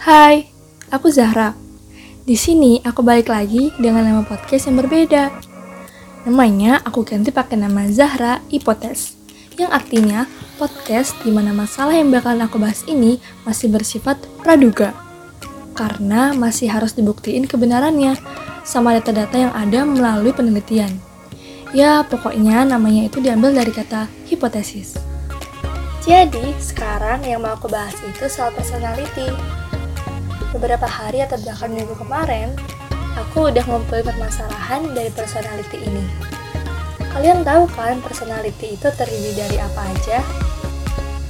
[0.00, 0.48] Hai,
[0.88, 1.52] aku Zahra.
[2.24, 5.28] Di sini aku balik lagi dengan nama podcast yang berbeda.
[6.24, 9.20] Namanya aku ganti pakai nama Zahra Ipotes,
[9.60, 10.24] yang artinya
[10.56, 14.96] podcast di mana masalah yang bakalan aku bahas ini masih bersifat praduga.
[15.76, 18.16] Karena masih harus dibuktiin kebenarannya
[18.64, 20.96] sama data-data yang ada melalui penelitian.
[21.76, 24.96] Ya, pokoknya namanya itu diambil dari kata hipotesis.
[26.00, 29.28] Jadi, sekarang yang mau aku bahas itu soal personality
[30.60, 32.52] beberapa hari atau bahkan minggu kemarin,
[33.16, 36.04] aku udah ngumpulin permasalahan dari personality ini.
[37.16, 40.20] Kalian tahu kan personality itu terdiri dari apa aja?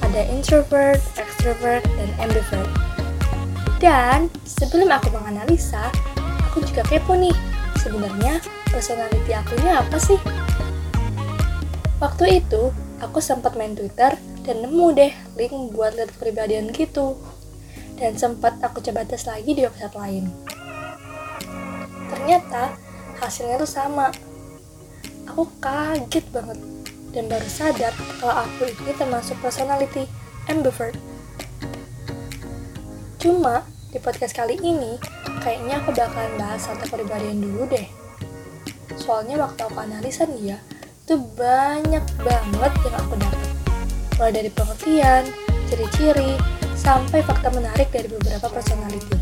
[0.03, 2.67] Ada introvert, extrovert, dan ambivert.
[3.79, 5.87] Dan sebelum aku menganalisa,
[6.51, 7.33] aku juga kepo nih,
[7.79, 10.19] sebenarnya personality akunya apa sih?
[12.03, 14.11] Waktu itu, aku sempat main Twitter
[14.43, 17.15] dan nemu deh link buat lihat kepribadian gitu
[18.01, 20.25] dan sempat aku coba tes lagi di website lain.
[22.09, 22.73] Ternyata
[23.21, 24.09] hasilnya tuh sama.
[25.29, 26.57] Aku kaget banget
[27.13, 30.09] dan baru sadar kalau aku ini termasuk personality
[30.49, 30.97] ambivert.
[33.21, 33.61] Cuma
[33.93, 34.97] di podcast kali ini
[35.45, 37.85] kayaknya aku bakalan bahas satu kepribadian dulu deh.
[38.97, 40.57] Soalnya waktu aku analisa nih ya,
[41.05, 43.49] itu banyak banget yang aku dapat.
[44.17, 45.23] Mulai dari pengertian,
[45.69, 46.35] ciri-ciri,
[46.81, 49.13] sampai fakta menarik dari beberapa personality.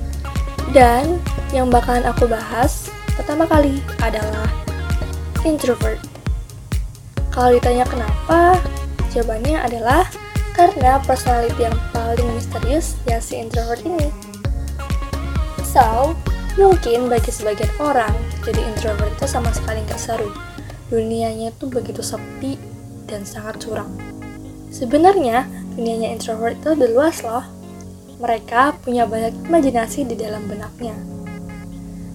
[0.71, 1.19] Dan
[1.51, 2.87] yang bakalan aku bahas
[3.19, 4.47] pertama kali adalah
[5.43, 5.99] introvert.
[7.35, 8.55] Kalau ditanya kenapa,
[9.11, 10.07] jawabannya adalah
[10.55, 14.07] karena personality yang paling misterius ya si introvert ini.
[15.63, 16.15] So,
[16.57, 20.31] mungkin bagi sebagian orang, jadi introvert itu sama sekali nggak seru.
[20.89, 22.57] Dunianya tuh begitu sepi
[23.05, 23.93] dan sangat curang.
[24.73, 25.45] Sebenarnya,
[25.79, 27.47] dunianya introvert itu lebih luas loh.
[28.19, 30.91] Mereka punya banyak imajinasi di dalam benaknya.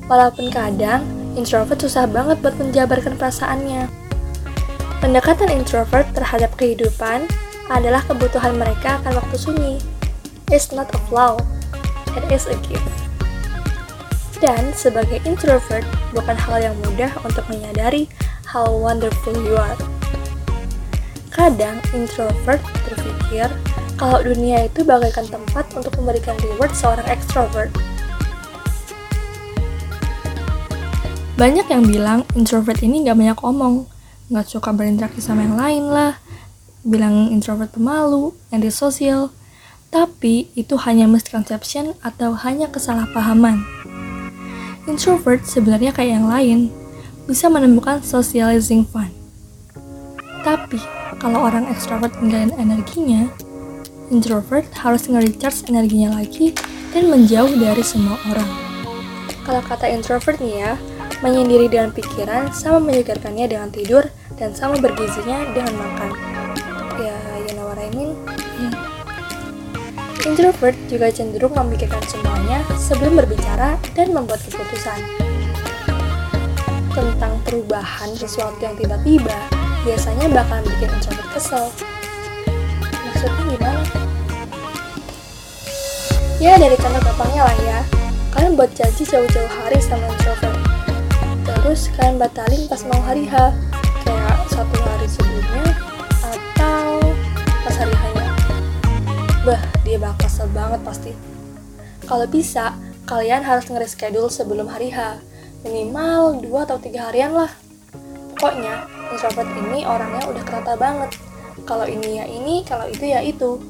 [0.04, 1.00] Walaupun kadang,
[1.32, 3.88] introvert susah banget buat menjabarkan perasaannya.
[5.00, 7.24] Pendekatan introvert terhadap kehidupan
[7.72, 9.74] adalah kebutuhan mereka akan waktu sunyi.
[10.52, 11.40] It's not a flaw,
[12.12, 12.92] it is a gift.
[14.44, 18.12] Dan sebagai introvert, bukan hal yang mudah untuk menyadari
[18.44, 19.80] how wonderful you are.
[21.32, 23.13] Kadang introvert berpikir
[23.94, 27.70] kalau dunia itu bagaikan tempat untuk memberikan reward seorang extrovert.
[31.34, 33.90] Banyak yang bilang introvert ini gak banyak omong,
[34.30, 36.22] gak suka berinteraksi sama yang lain lah,
[36.86, 39.34] bilang introvert pemalu, antisosial,
[39.90, 43.62] tapi itu hanya misconception atau hanya kesalahpahaman.
[44.86, 46.58] Introvert sebenarnya kayak yang lain,
[47.26, 49.10] bisa menemukan socializing fun.
[50.44, 53.32] Tapi, kalau orang ekstrovert ninggalin energinya,
[54.12, 56.52] introvert harus nge-recharge energinya lagi
[56.92, 58.50] dan menjauh dari semua orang.
[59.48, 60.72] Kalau kata introvert nih ya,
[61.24, 64.04] menyendiri dengan pikiran sama menyegarkannya dengan tidur
[64.36, 66.12] dan sama bergizinya dengan makan.
[67.00, 67.16] Ya,
[67.48, 68.12] you know what I mean?
[68.60, 68.76] Hmm.
[70.28, 75.00] Introvert juga cenderung memikirkan semuanya sebelum berbicara dan membuat keputusan.
[76.92, 81.64] Tentang perubahan sesuatu yang tiba-tiba, biasanya bakalan bikin introvert kesel.
[82.88, 83.82] Maksudnya gimana?
[86.40, 87.78] Ya dari contoh gampangnya lah ya,
[88.32, 90.56] kalian buat janji jauh-jauh hari sama introvert.
[91.44, 93.52] Terus kalian batalin pas mau hari H,
[94.08, 95.64] kayak satu hari sebelumnya
[96.24, 97.00] atau
[97.64, 98.28] pas hari H-nya.
[99.44, 101.12] Bah, dia bakal kesel banget pasti.
[102.04, 105.20] Kalau bisa, kalian harus nge-reschedule sebelum hari H,
[105.64, 107.52] minimal 2 atau 3 harian lah.
[108.36, 111.10] Pokoknya, introvert ini orangnya udah kerata banget.
[111.64, 113.60] Kalau ini ya ini, kalau itu ya itu.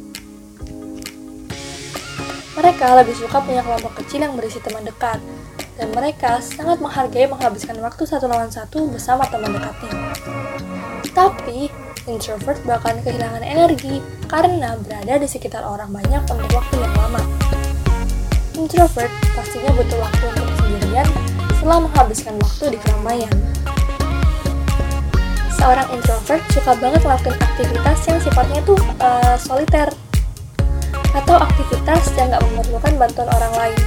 [2.55, 5.19] Mereka lebih suka punya kelompok kecil yang berisi teman dekat,
[5.75, 9.91] dan mereka sangat menghargai menghabiskan waktu satu lawan satu bersama teman dekatnya.
[11.11, 11.71] Tapi,
[12.07, 13.99] introvert bakalan kehilangan energi
[14.31, 17.23] karena berada di sekitar orang banyak untuk waktu yang lama.
[18.55, 21.09] Introvert pastinya butuh waktu untuk sendirian
[21.59, 23.35] setelah menghabiskan waktu di keramaian.
[25.65, 29.89] Seorang introvert suka banget melakukan aktivitas yang sifatnya tuh uh, soliter
[31.17, 33.81] atau aktivitas yang nggak memerlukan bantuan orang lain.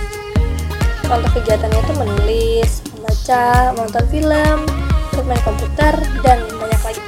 [1.05, 4.57] Contoh kegiatannya itu menulis, membaca, menonton film,
[5.13, 5.93] bermain komputer,
[6.25, 7.01] dan banyak lagi.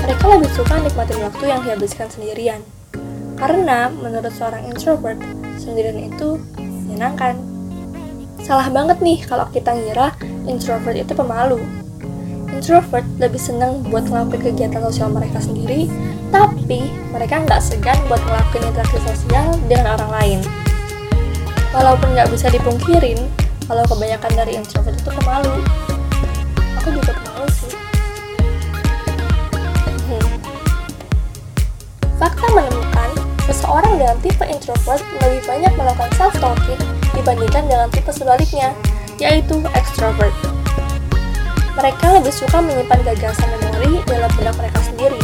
[0.00, 2.64] Mereka lebih suka nikmatin waktu yang dihabiskan sendirian.
[3.36, 5.20] Karena menurut seorang introvert,
[5.60, 7.36] sendirian itu menyenangkan.
[8.40, 10.16] Salah banget nih kalau kita ngira
[10.48, 11.83] introvert itu pemalu.
[12.54, 15.90] Introvert lebih senang buat ngelakuin kegiatan sosial mereka sendiri,
[16.30, 20.40] tapi mereka nggak segan buat ngelakuin interaksi sosial dengan orang lain.
[21.74, 23.18] Walaupun nggak bisa dipungkirin,
[23.66, 25.54] kalau kebanyakan dari introvert itu pemalu.
[26.78, 27.74] Aku juga pemalu sih.
[30.06, 30.26] Hmm.
[32.22, 33.10] Fakta menemukan,
[33.50, 36.80] seseorang dengan tipe introvert lebih banyak melakukan self-talking
[37.18, 38.70] dibandingkan dengan tipe sebaliknya,
[39.18, 40.32] yaitu extrovert.
[41.74, 45.18] Mereka lebih suka menyimpan gagasan memori dalam benak mereka sendiri.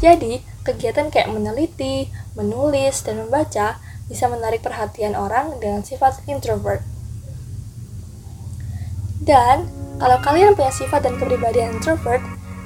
[0.00, 3.76] Jadi, kegiatan kayak meneliti, menulis, dan membaca
[4.08, 6.80] bisa menarik perhatian orang dengan sifat introvert.
[9.22, 9.68] Dan,
[10.00, 12.24] kalau kalian punya sifat dan kepribadian introvert,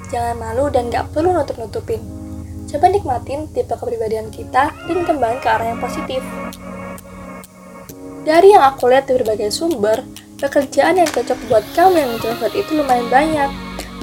[0.09, 1.99] jangan malu dan gak perlu nutup-nutupin.
[2.71, 6.23] Coba nikmatin tipe kepribadian kita dan kembang ke arah yang positif.
[8.27, 10.03] Dari yang aku lihat di berbagai sumber,
[10.37, 13.49] pekerjaan yang cocok buat kamu yang introvert itu lumayan banyak.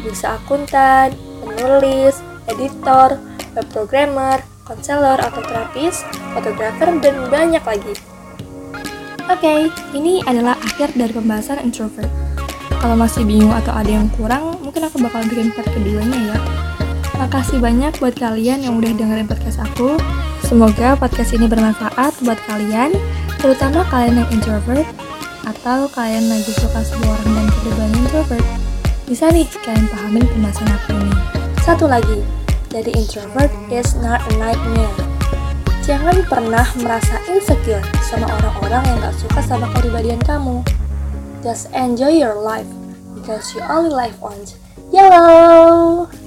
[0.03, 2.19] Bisa akuntan, penulis,
[2.51, 3.17] editor,
[3.55, 6.03] web programmer, konselor atau terapis,
[6.35, 7.95] fotografer, dan banyak lagi.
[9.25, 9.61] Oke, okay,
[9.97, 12.11] ini adalah akhir dari pembahasan introvert.
[12.83, 16.39] Kalau masih bingung atau ada yang kurang, mungkin aku bakal bikin part keduanya ya.
[17.17, 19.97] Makasih banyak buat kalian yang udah dengerin podcast aku.
[20.45, 22.93] Semoga podcast ini bermanfaat buat kalian,
[23.41, 24.85] terutama kalian yang introvert
[25.45, 28.47] atau kalian lagi suka sebuah orang dan kepribadian introvert.
[29.05, 31.15] Bisa nih kalian pahamin pembahasan aku ini.
[31.61, 32.19] Satu lagi,
[32.73, 34.97] jadi introvert is not a nightmare.
[35.85, 40.65] Jangan pernah merasa insecure sama orang-orang yang gak suka sama kepribadian kamu.
[41.45, 42.69] Just enjoy your life
[43.13, 44.57] because you only live once.
[44.89, 46.24] YOLO!